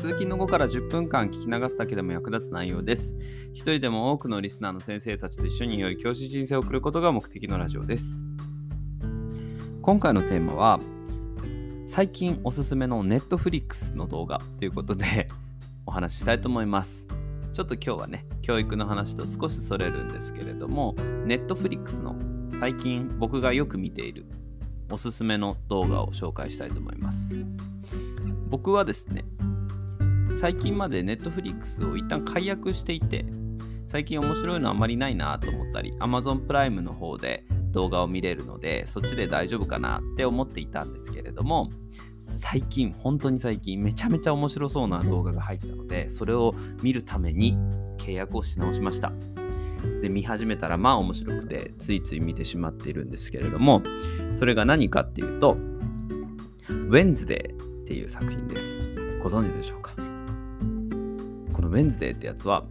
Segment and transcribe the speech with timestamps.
[0.00, 3.18] 通勤の後から10分間聞き流すだけでも役立つ内容です。
[3.52, 8.24] 一人でも多くのリスナーの先生たちと一緒に良い教師人生を送ることが目的のラジオです。
[9.82, 10.80] 今回のテーマは、
[11.86, 15.28] 最近おすすめの Netflix の動画ということで
[15.84, 17.06] お話ししたいと思います。
[17.52, 20.94] ちょっと今日はね、教育の話と少しそれるんですけれども、
[21.26, 22.16] Netflix の
[22.58, 24.24] 最近僕がよく見ている
[24.90, 27.34] おすすめの動画を紹介したいと思います。
[28.48, 29.26] 僕はですね、
[30.40, 33.26] 最近まで Netflix を一旦解約していて、
[33.86, 41.70] 最近面白いのあまりないなと思ったり、Amazon プライムの方で動画を見れるのでそっちで大丈夫かなって思っていたんですけれども
[42.16, 47.54] 最近本当に最近めちゃめちゃ面白そうな動画が入ったのでそれを見るために
[47.98, 49.12] 契約をし直しました。
[50.00, 53.82] で見始めたらまあ面白くてついつい見てしまっているんですけれども
[54.34, 55.58] それが何かっていうと
[56.68, 58.78] 「ウェンズデー」っていう作品です。
[59.22, 59.92] ご存知でしょうか？
[61.60, 62.64] この「ウェンズデー」ってやつは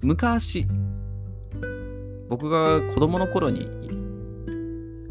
[0.00, 0.66] 昔
[2.30, 3.68] 僕が子供の頃に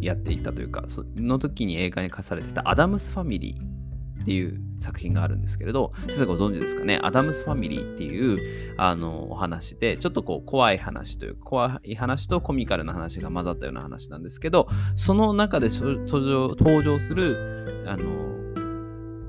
[0.01, 18.29] やっていたというか、その時に映画に課されてたアダムス・ファミリーっていう作品があるんですけれど、先生ご存知ですかね、アダムス・ファミリーっていうあのお話で、ちょっとこう怖い話という、怖い話とコミカルな話が混ざったような話なんですけど、その中で登場登場するあの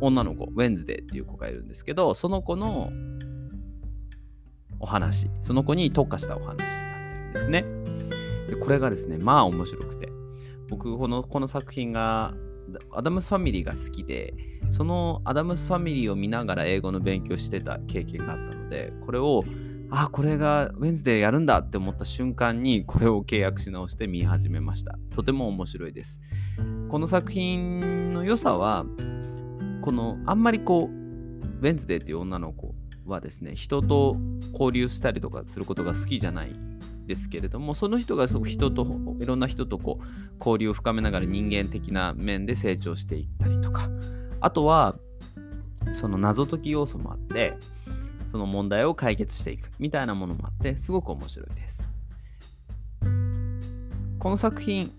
[0.01, 2.93] 女の子、ウェンズデーっていう子がいるんですけど、その子の
[4.81, 6.65] お話、その子に特化したお話になって
[7.25, 7.65] るんですね。
[8.49, 10.09] でこれがですね、まあ面白くて、
[10.69, 12.35] 僕このこの作品が
[12.93, 14.35] アダムスファミリーが好きで
[14.71, 19.43] そのアダムスファミリーを見ながら英語の勉強してた経験があったのでこれを
[19.91, 26.21] あこれがウェンズデーやるんだって思った瞬間にこれを契約し直して見始めましたとても面白いです
[26.89, 28.85] この作品の良さは
[29.83, 32.75] このあんまりこうウェンズデーっていう女の子
[33.07, 34.17] はですね人と
[34.53, 36.55] 交流したりとかすることが好きじゃない
[37.07, 38.87] ですけれどもその人がそ人と
[39.19, 40.05] いろんな人とこう
[40.39, 43.89] 交流を深めながら人間的な面で成長していったりとか
[44.41, 44.97] あとは
[45.93, 47.57] その謎解き要素もあって
[48.27, 51.83] その問題を解決していくみたいなものもあってすごく面白いです。
[54.21, 54.93] この作品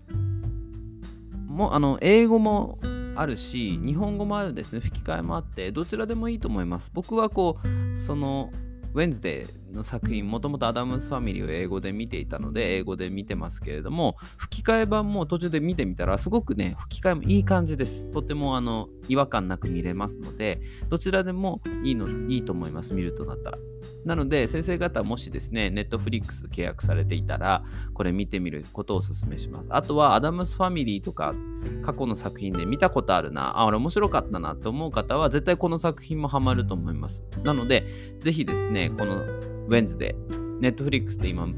[1.46, 2.78] もあの英語も
[3.14, 4.80] あるし日本語もあるですね。
[4.80, 6.90] 吹き替えもあってどちらでもいいと思います。
[6.92, 7.66] 僕はこう
[8.02, 8.52] その
[8.94, 18.04] ウェンズデーの作品、もともとアダムスファミリーを英語で見ていたので、英語で見てますけれども、吹き替え版も途中で見てみたら、すごくね、吹き替えもいい感じです。
[18.10, 23.58] とてもあの違和感なく見れますので、どちらでもいいのいいと思います、見るとなったら。
[24.04, 29.68] なので、先生方、もしですね、ネットフリックス契約されていたら、これ見てみることをお勧めします。
[29.70, 31.34] あとは、アダムスファミリーとか、
[31.82, 37.22] 過去の作品で見たことあるな、あ、俺面白かったなと思う方は、絶対この作品もハマると思います。
[37.44, 39.24] なので、ぜひですね、この
[39.66, 40.14] ウェンズで、
[40.60, 41.48] ネットフリックスで今、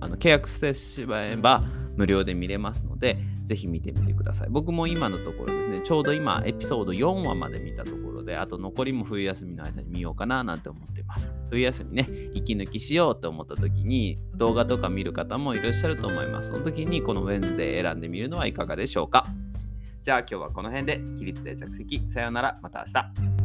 [0.00, 1.64] あの契約してしまえば
[1.96, 4.48] 無料で見れますので、ぜひ見てみてください。
[4.50, 11.30] 僕も今のところですね、ちょうど今、エピソード4話まで見たところで、あと残りも冬休みの間に見ようかななんて思っています。
[11.50, 16.50] 冬休みね、息抜きしようと思った時に、動画とか見る方もいらっしゃると思います。
[16.50, 19.24] その時にこのウェンズで選んでみるのはいかがでしょうか。
[20.02, 22.02] じゃあ今日はこの辺で起立で着席。
[22.08, 22.58] さようなら。
[22.62, 22.92] また明
[23.30, 23.35] 日。